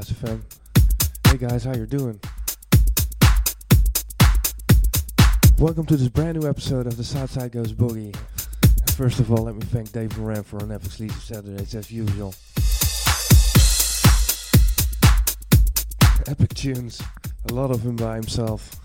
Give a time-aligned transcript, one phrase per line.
[0.00, 0.40] House FM.
[1.28, 2.18] Hey guys, how you doing?
[5.58, 8.16] Welcome to this brand new episode of the Southside Goes Boogie.
[8.92, 12.34] First of all, let me thank Dave Moran for an exclusive Saturdays as usual.
[16.26, 17.02] Epic tunes,
[17.50, 18.80] a lot of them by himself.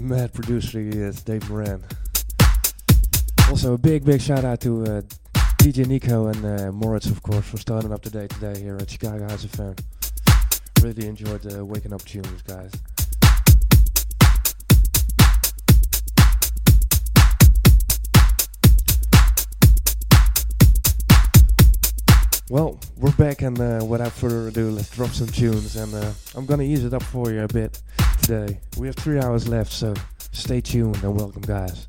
[0.00, 1.84] Mad producer he is, Dave Moran.
[3.50, 5.02] Also, a big, big shout out to uh,
[5.58, 8.88] DJ Nico and uh, Moritz, of course, for starting up the day today here at
[8.88, 9.78] Chicago House FM.
[10.82, 12.70] Really enjoyed the waking up tunes, guys.
[22.50, 25.76] Well, we're back, and uh, without further ado, let's drop some tunes.
[25.76, 27.82] And uh, I'm gonna ease it up for you a bit
[28.22, 28.58] today.
[28.78, 29.94] We have three hours left, so
[30.32, 31.88] stay tuned and welcome, guys.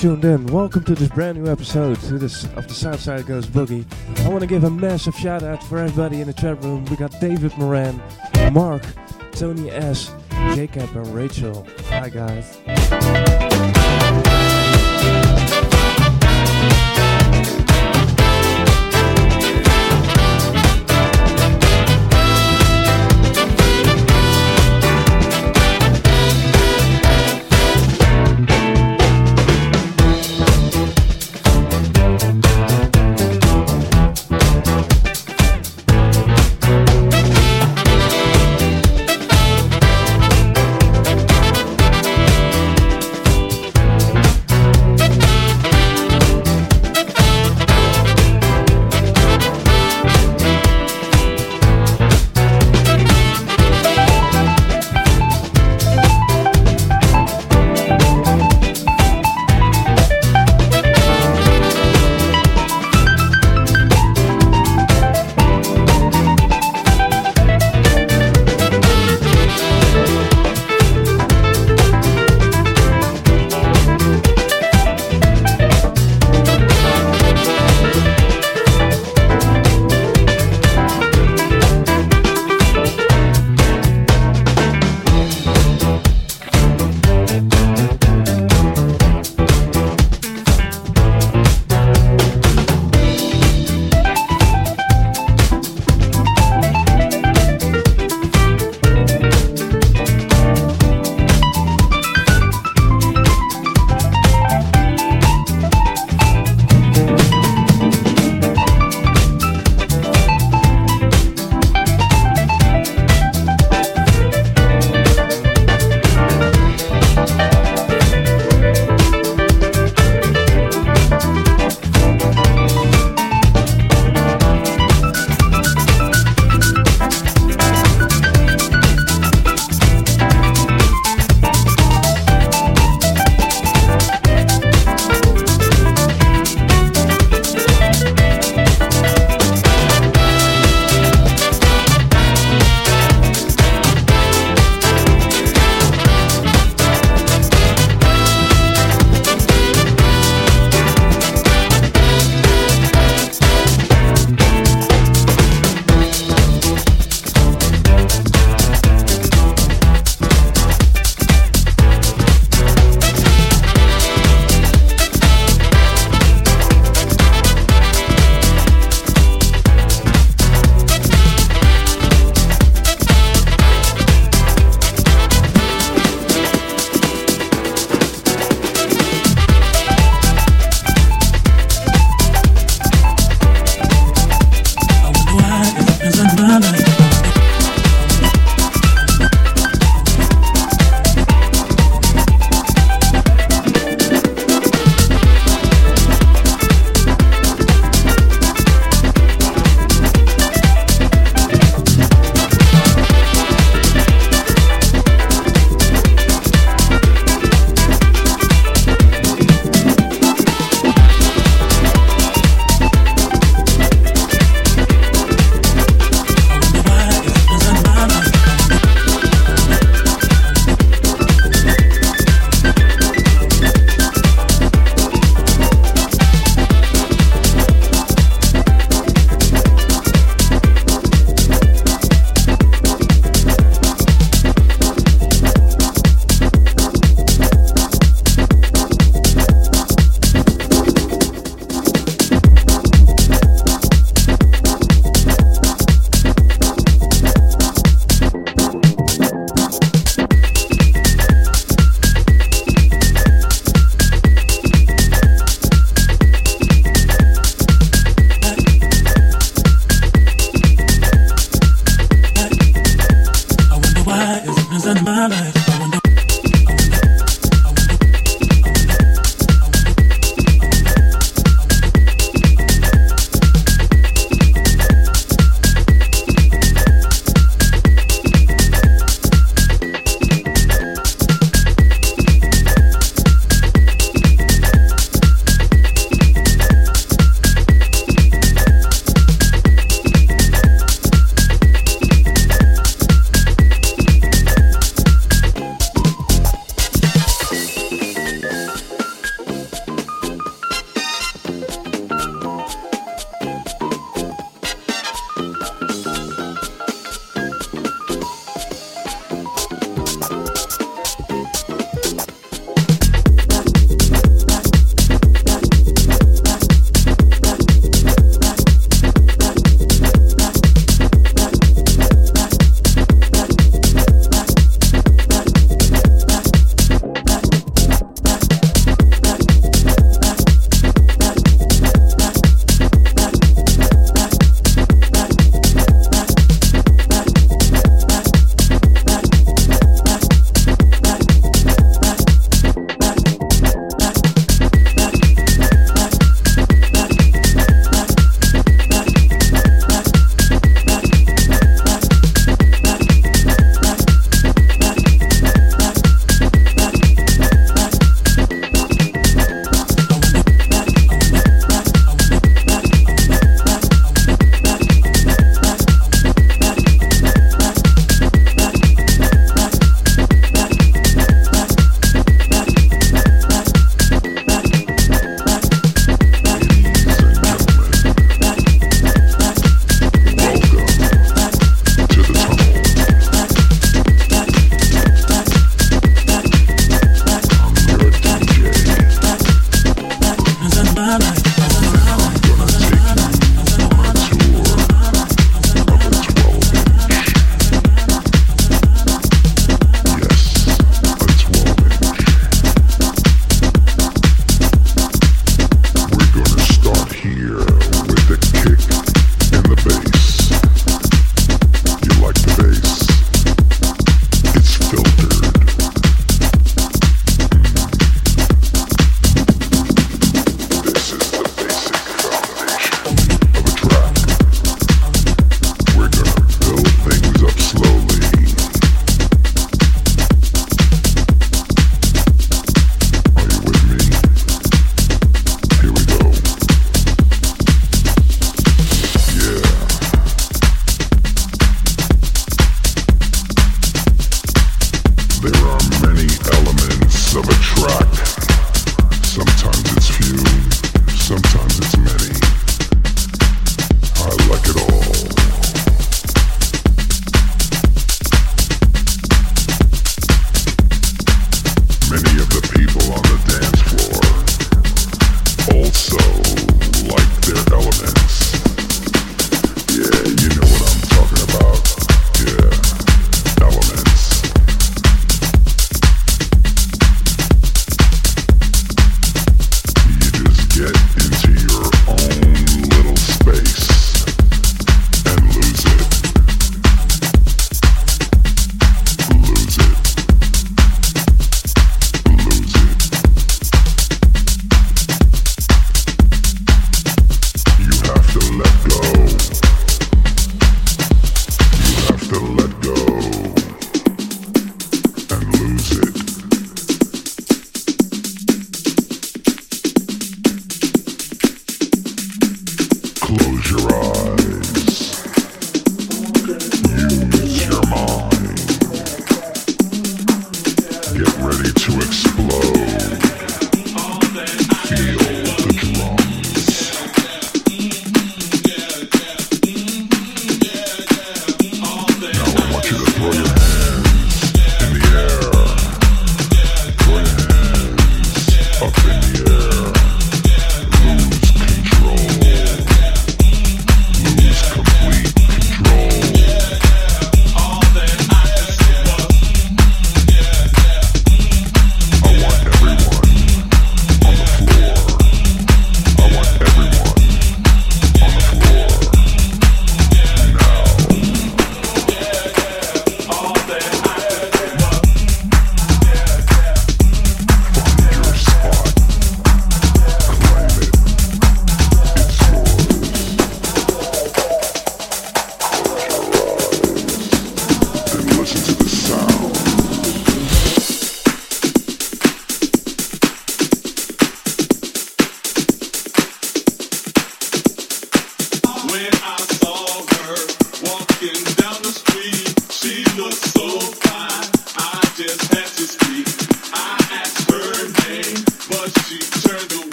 [0.00, 0.46] Tuned in.
[0.46, 3.84] Welcome to this brand new episode to this of the Southside Goes Boogie.
[4.24, 6.86] I want to give a massive shout out for everybody in the chat room.
[6.86, 8.00] We got David Moran,
[8.50, 8.82] Mark,
[9.32, 10.10] Tony S,
[10.54, 11.66] Jacob, and Rachel.
[11.90, 12.56] Hi guys.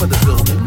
[0.00, 0.57] I'm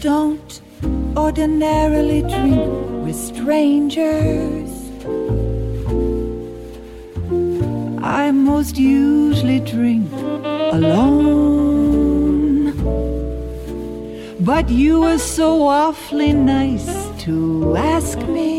[0.00, 0.60] don't
[1.16, 4.70] ordinarily drink with strangers.
[8.02, 10.12] I most usually drink
[10.72, 11.26] alone.
[14.40, 18.55] But you were so awfully nice to ask me.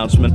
[0.00, 0.29] Announcement.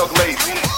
[0.00, 0.69] Chuck late.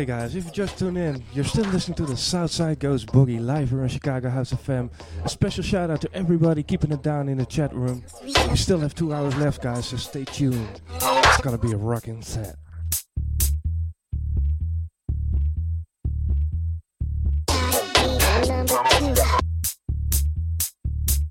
[0.00, 3.38] Okay, guys, if you just tuned in, you're still listening to the Southside Goes Boogie
[3.38, 4.88] live here Chicago House FM.
[5.26, 8.02] A special shout out to everybody keeping it down in the chat room.
[8.22, 10.80] We still have two hours left, guys, so stay tuned.
[10.94, 12.56] It's gonna be a rocking set.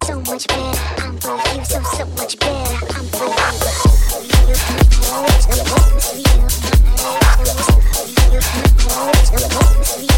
[0.04, 3.26] So much better, I'm for you, so so much better, I'm for
[6.20, 6.29] you.
[8.42, 10.09] Oh, it's gonna go, baby.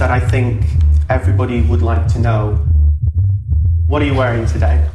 [0.00, 0.64] that I think
[1.10, 2.54] everybody would like to know.
[3.86, 4.89] What are you wearing today?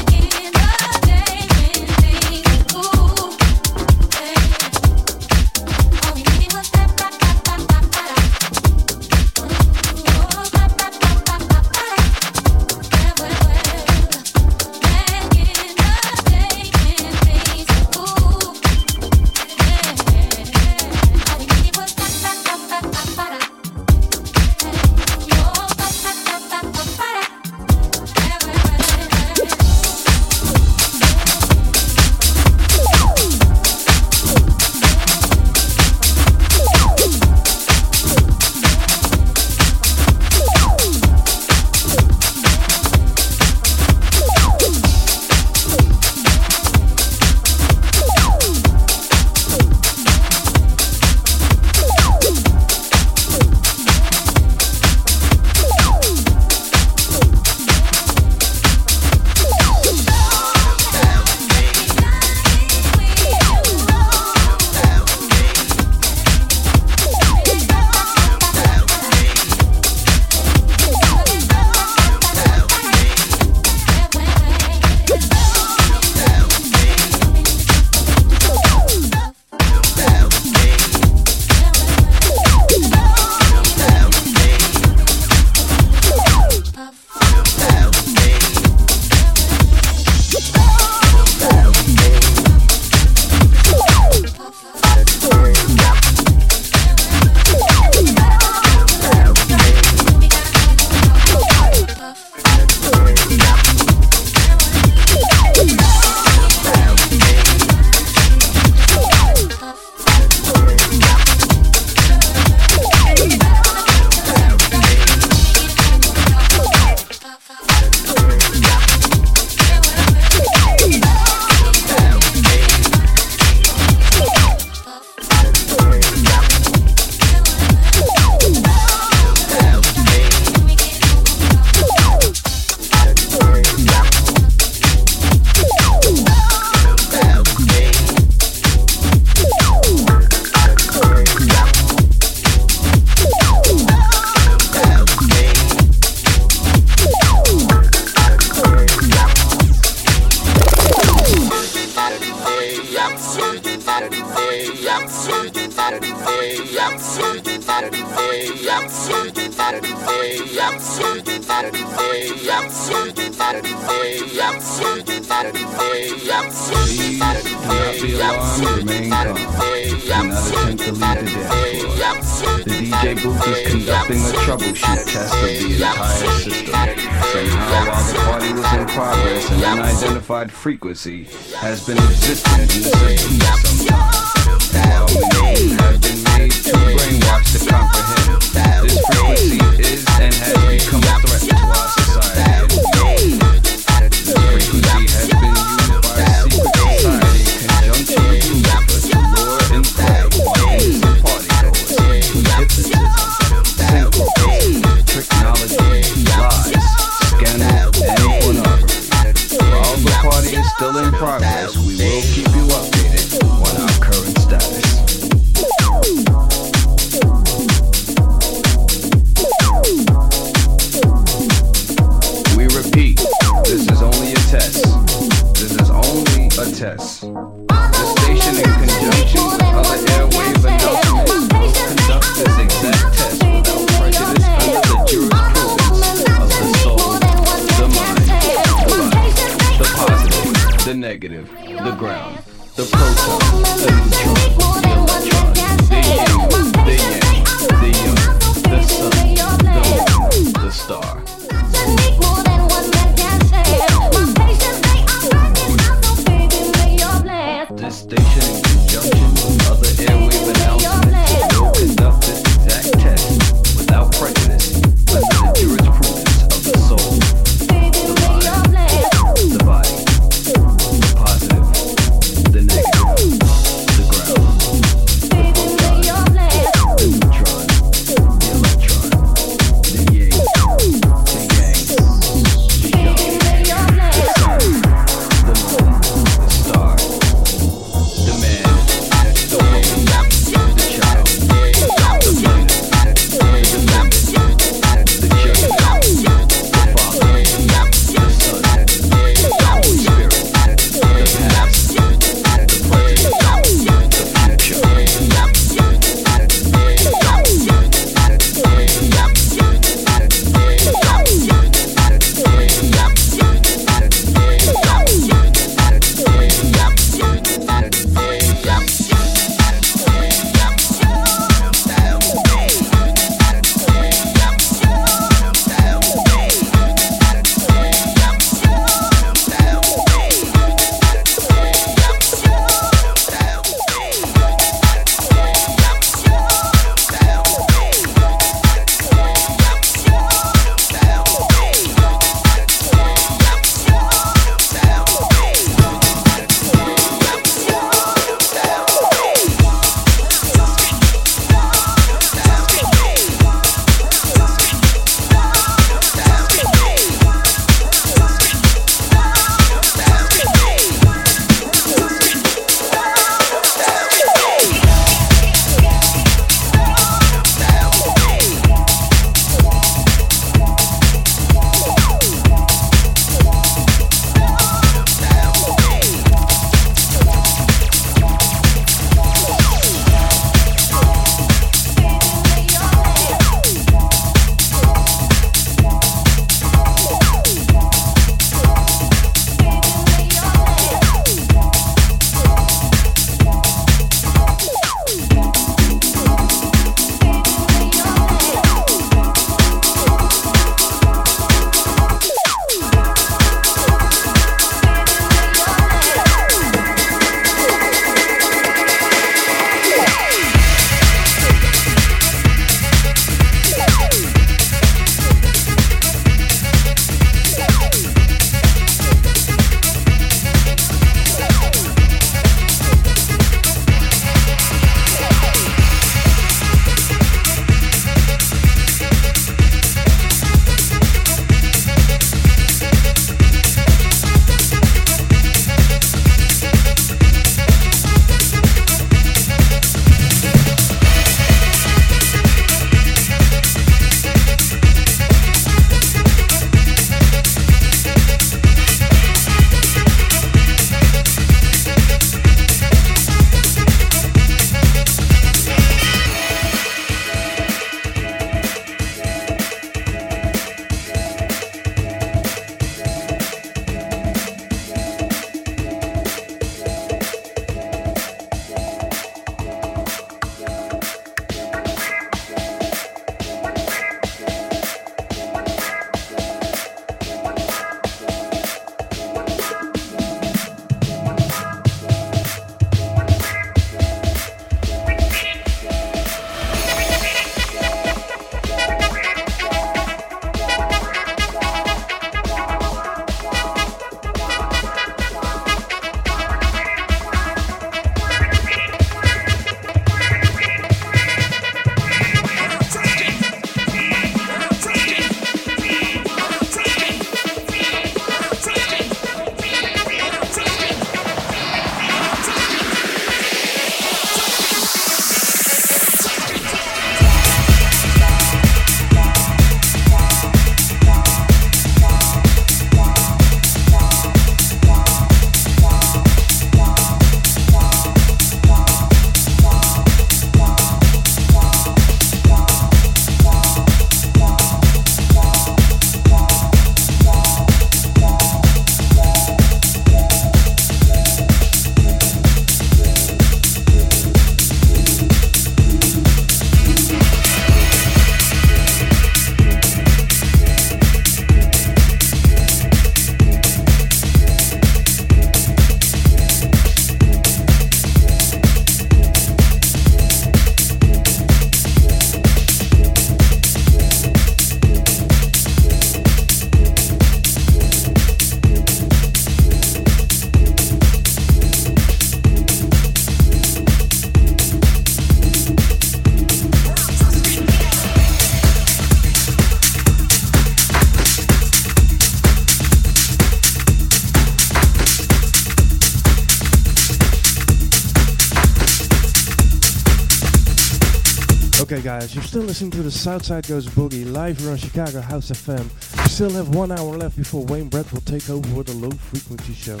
[592.08, 595.84] Guys, you're still listening to the Southside Goes Boogie live here on Chicago House FM.
[596.22, 599.10] We still have one hour left before Wayne Brett will take over with the low
[599.10, 600.00] frequency show.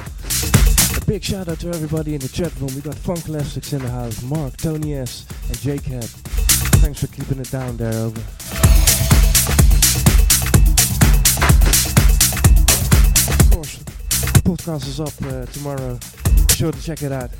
[0.96, 2.74] A big shout out to everybody in the chat room.
[2.74, 6.04] We got Funk Classics in the house, Mark, Tony S, and J-Cab.
[6.80, 8.20] Thanks for keeping it down there, over.
[13.38, 13.76] Of course,
[14.32, 15.98] the podcast is up uh, tomorrow.
[16.48, 17.30] Be sure to check it out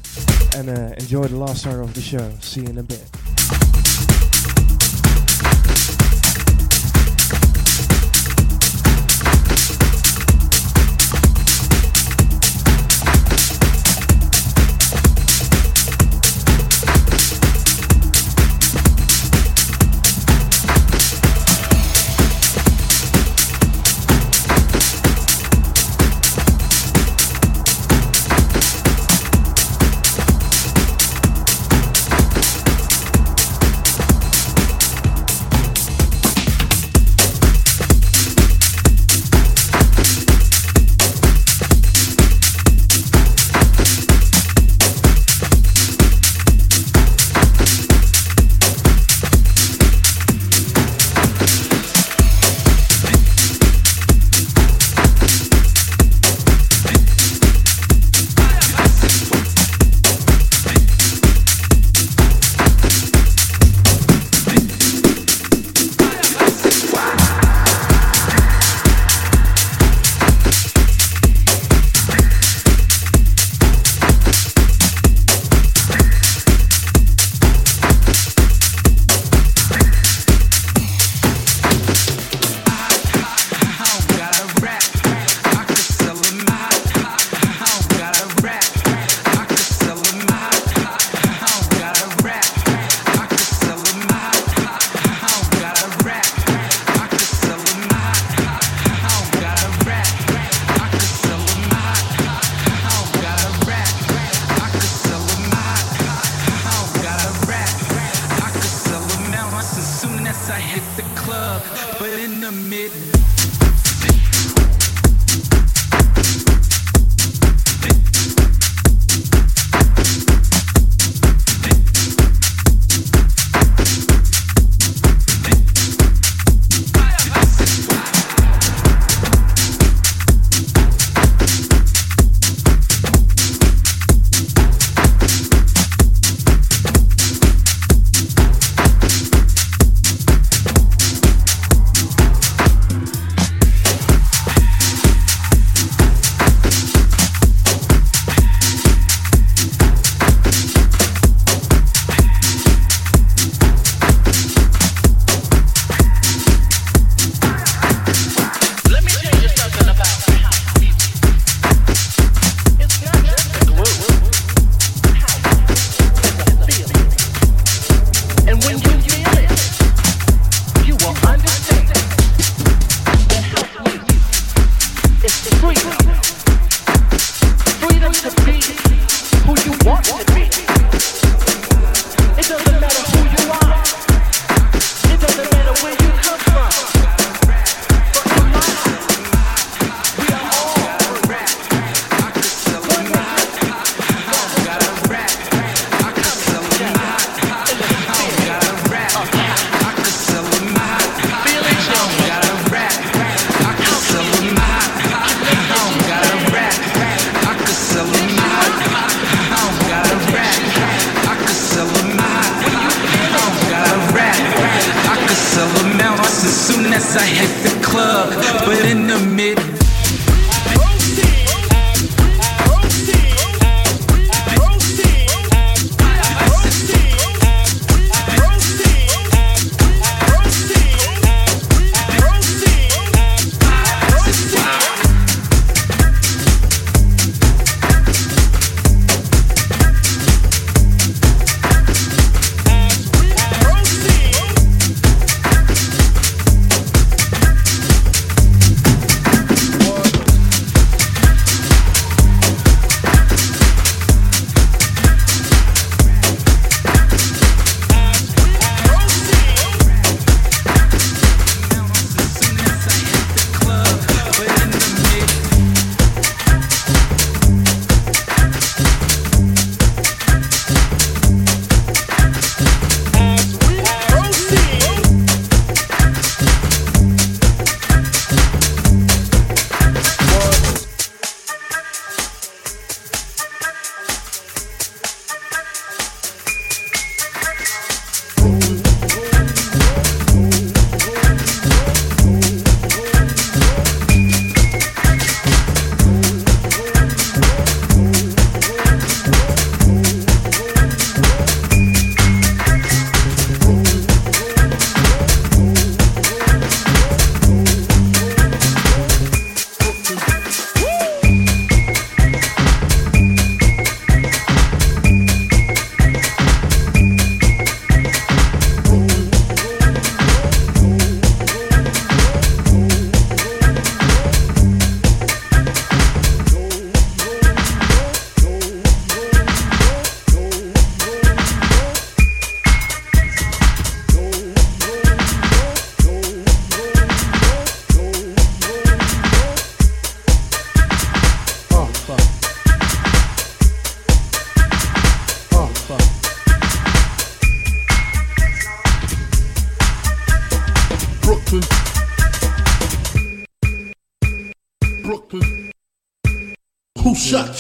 [0.57, 2.31] and uh, enjoy the last hour of the show.
[2.43, 3.08] See you in a bit.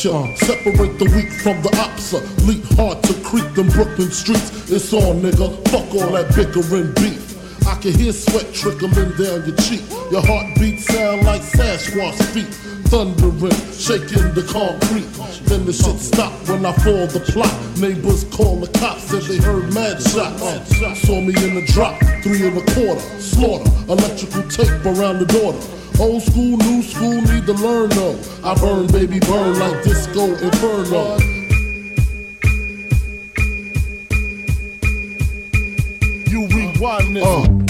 [0.04, 0.34] Ya.
[0.36, 2.20] Separate the weak from the opsa.
[2.46, 4.70] Leap hard to creep them Brooklyn streets.
[4.70, 5.48] It's on, nigga.
[5.68, 7.24] Fuck all that bickering beef.
[7.66, 9.82] I can hear sweat trickling down your cheek.
[10.10, 12.54] Your heartbeat sound like Sasquatch feet.
[12.88, 15.08] Thundering, shaking the concrete.
[15.44, 17.52] Then the shit stop when I fall the plot.
[17.76, 20.40] Neighbors call the cops, said they heard mad shots.
[21.06, 23.00] Saw me in the drop, three and a quarter.
[23.20, 25.77] Slaughter, electrical tape around the daughter.
[26.00, 28.18] Old school, new school, need to learn though.
[28.44, 31.18] I burn, baby, burn like disco inferno.
[36.30, 37.67] You rewind this.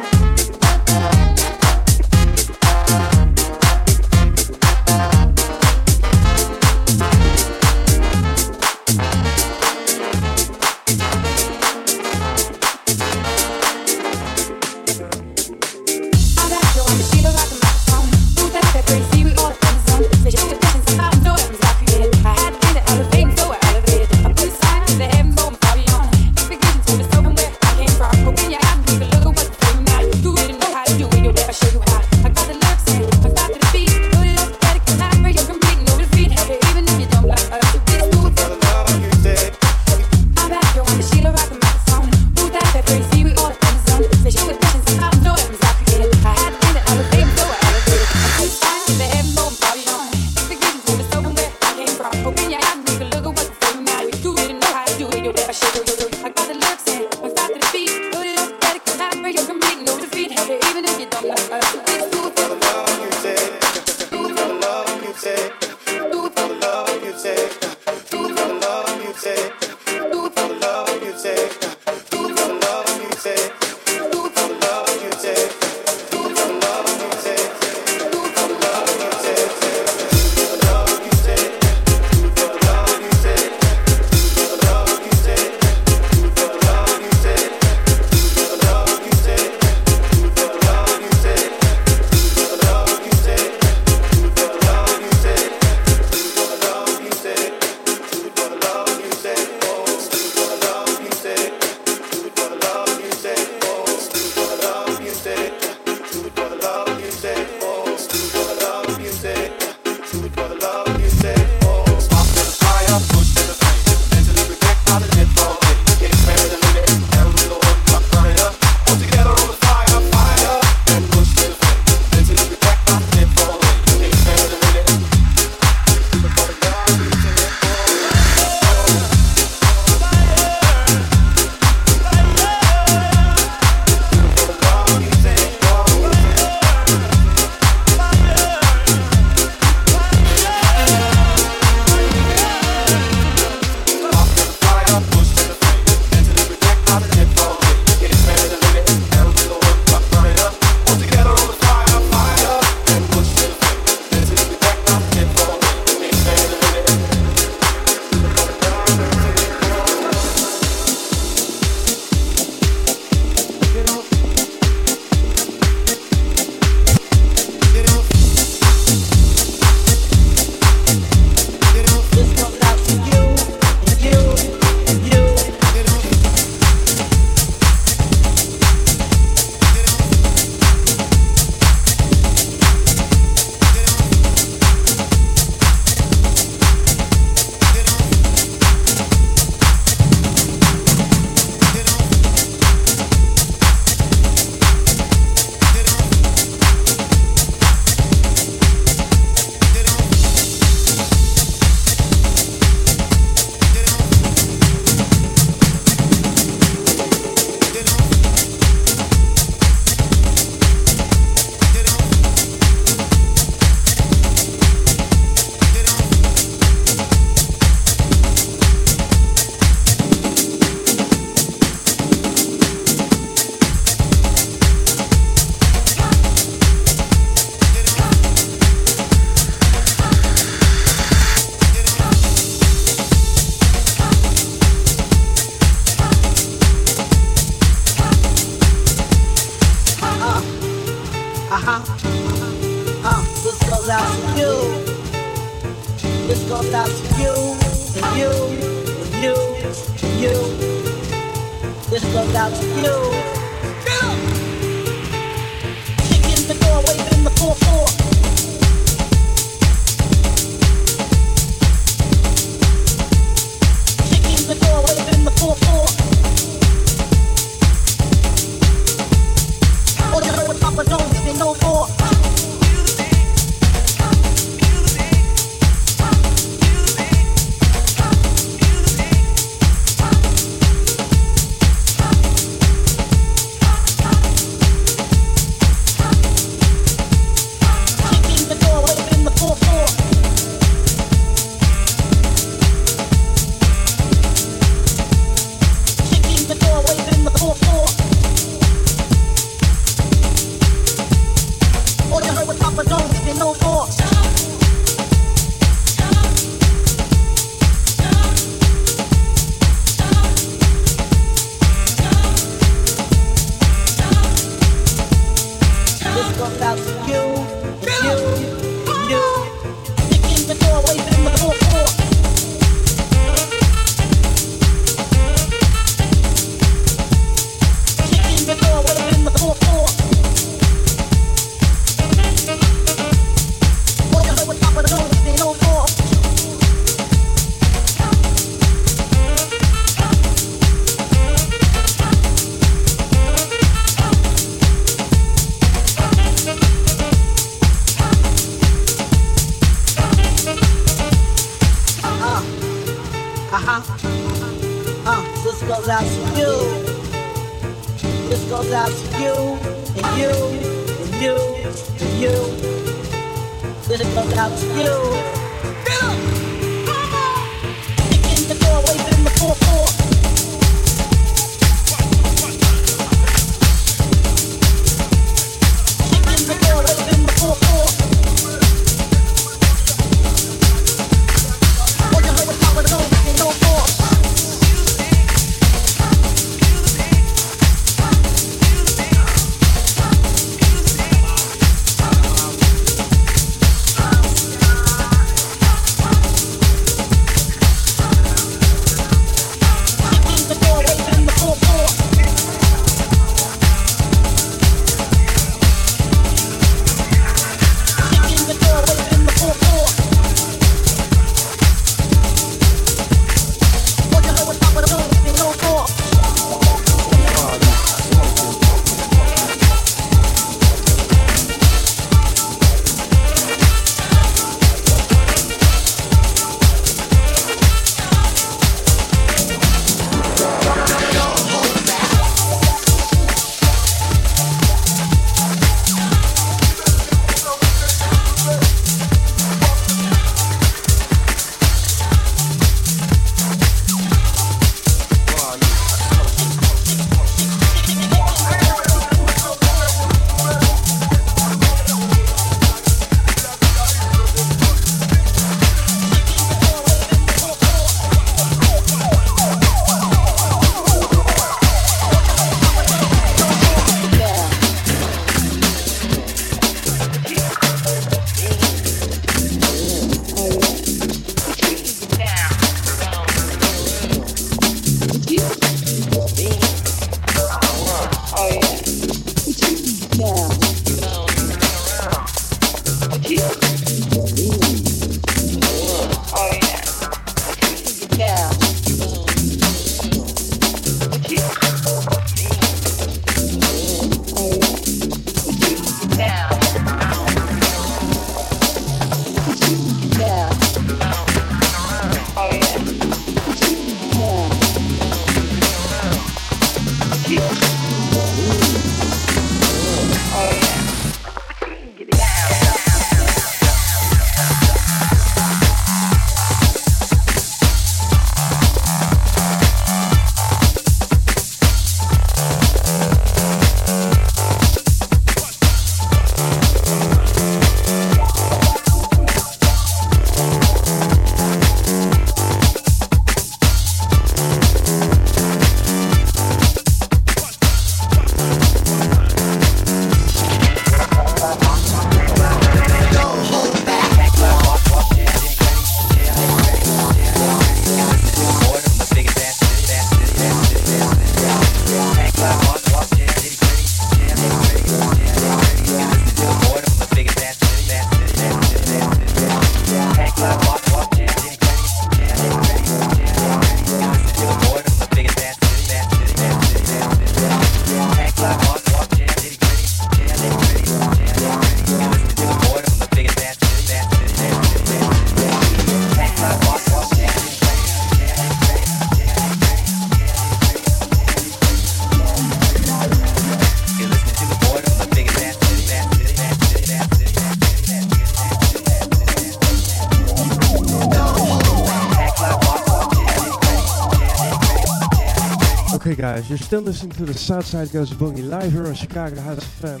[596.72, 600.00] Still listening to the Southside Goes Boogie live here on Chicago House FM.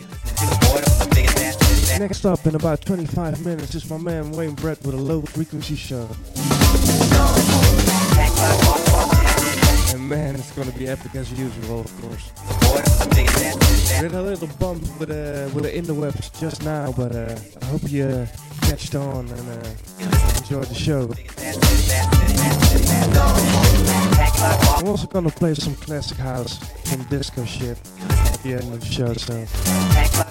[1.98, 5.76] Next up, in about 25 minutes, is my man Wayne Brett with a low frequency
[5.76, 6.08] show.
[9.92, 12.30] And man, it's gonna be epic as usual, of course.
[13.90, 17.82] Had a little bump with uh, with the interwebs just now, but uh, I hope
[17.90, 18.26] you uh,
[18.62, 21.12] catched on and uh, enjoyed the show.
[23.04, 28.86] I'm also gonna play some classic house, some disco shit at the end of the
[28.86, 30.21] show, so.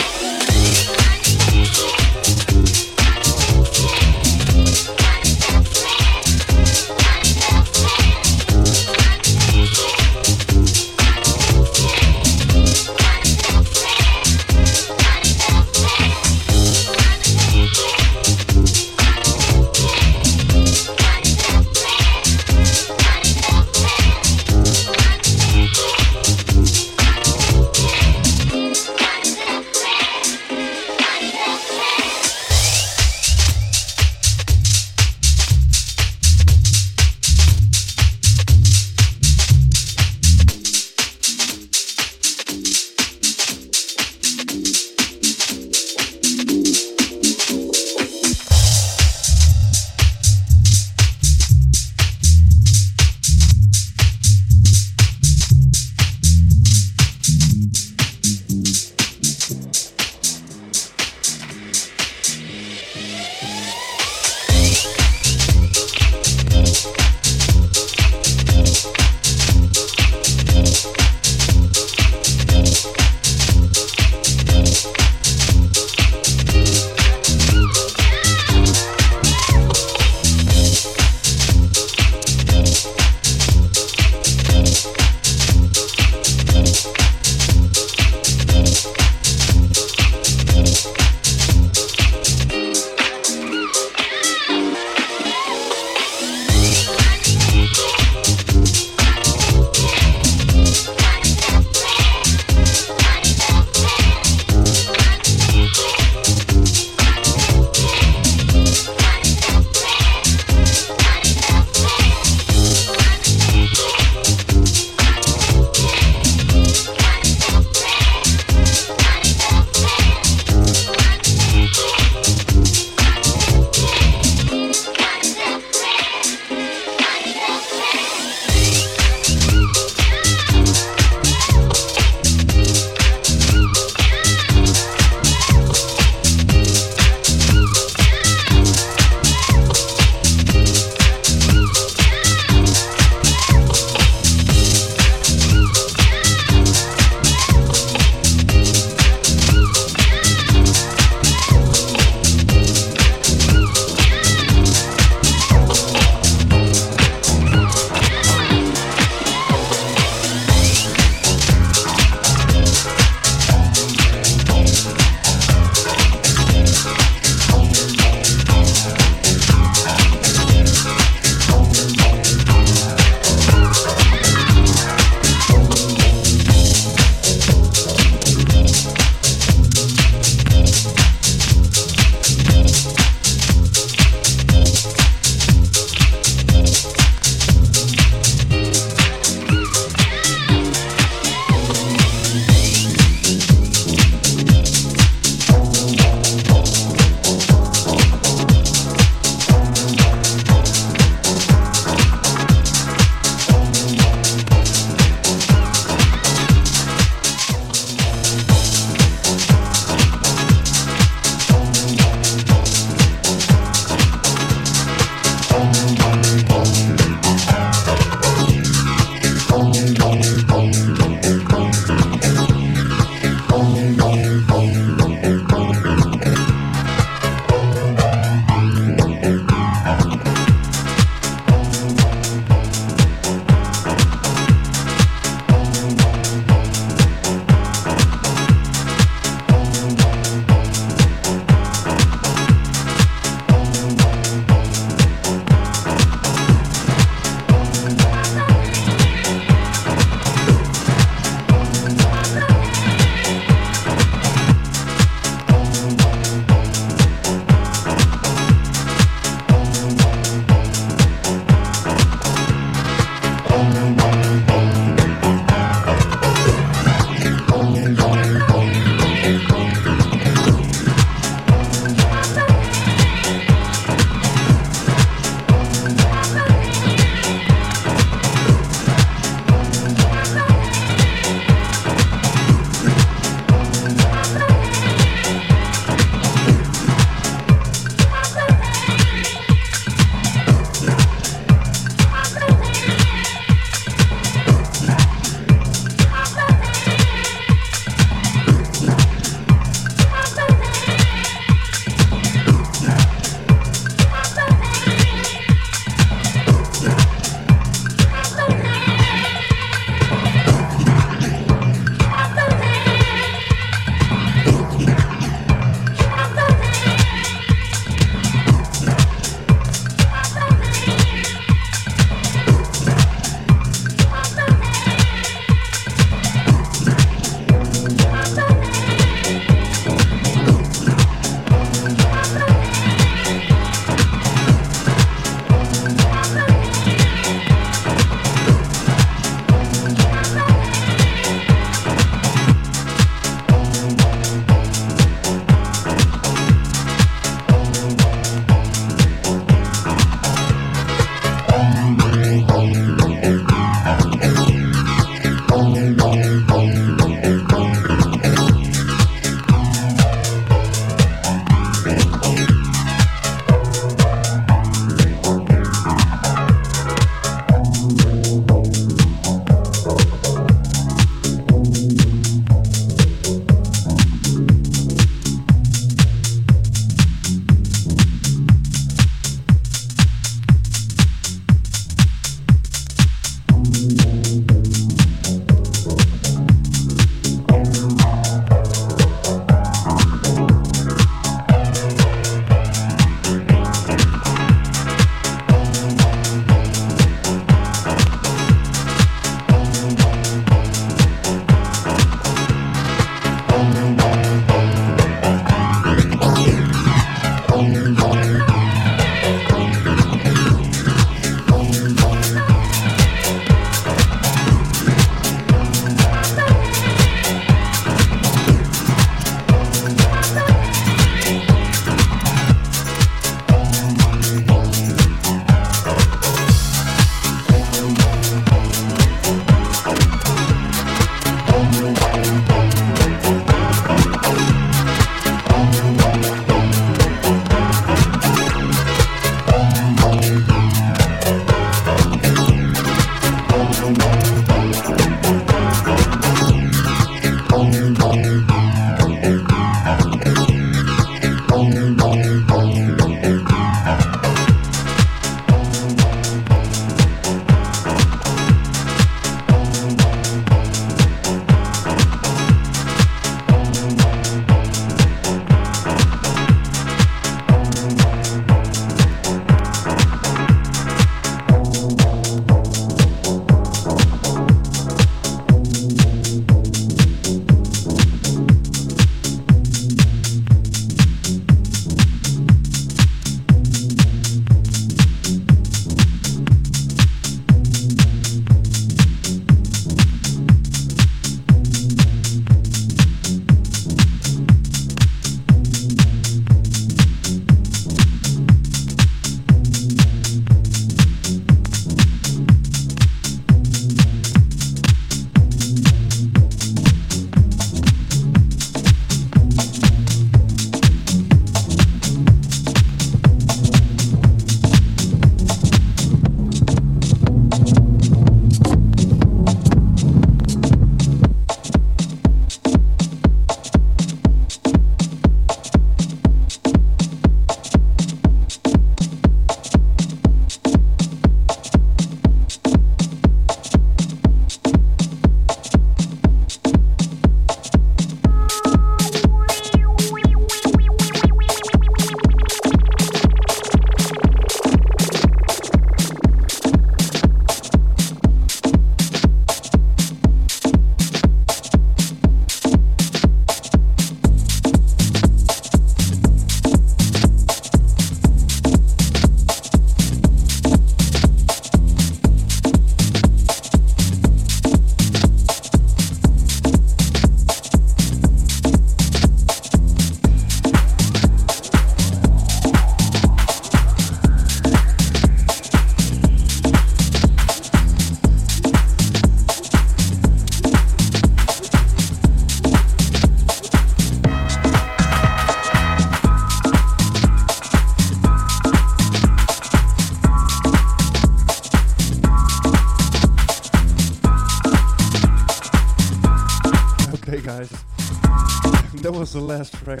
[599.34, 600.00] The last track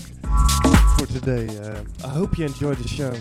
[0.96, 1.48] for today.
[1.58, 3.12] Uh, I hope you enjoyed the show.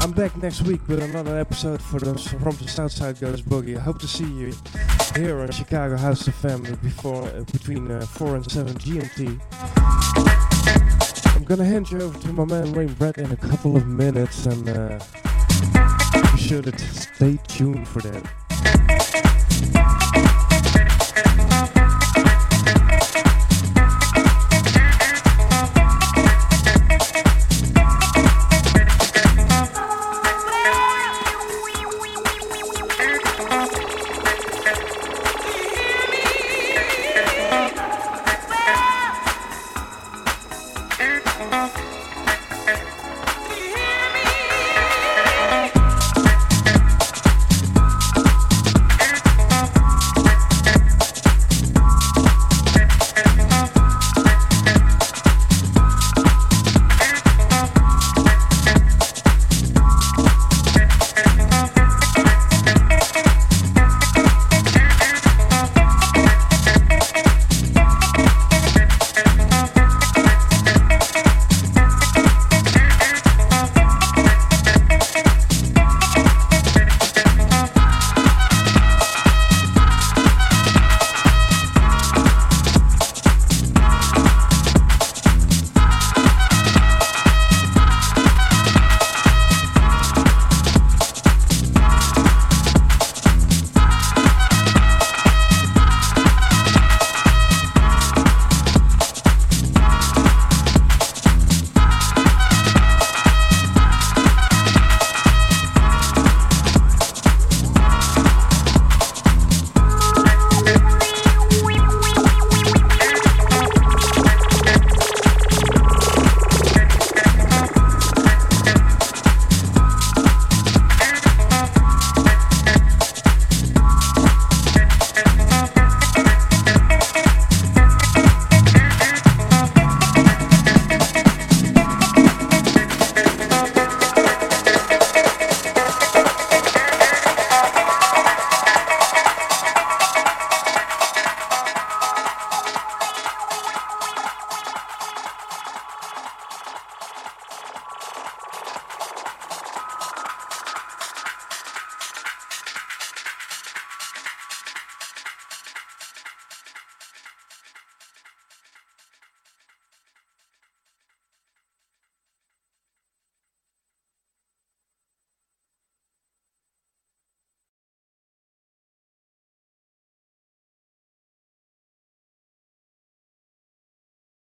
[0.00, 3.76] I'm back next week with another episode for From the Southside Goes Boogie.
[3.76, 4.54] I hope to see you
[5.16, 9.40] here on Chicago House FM before uh, between uh, 4 and 7 GMT.
[11.34, 14.46] I'm gonna hand you over to my man Wayne Brett in a couple of minutes
[14.46, 15.00] and uh,
[16.32, 18.22] be sure to stay tuned for that.